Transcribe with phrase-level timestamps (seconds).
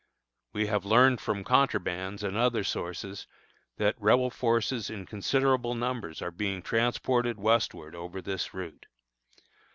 [0.51, 3.27] We have learned from contrabands and other sources
[3.77, 8.87] that Rebel forces in considerable numbers are being transported westward over this route.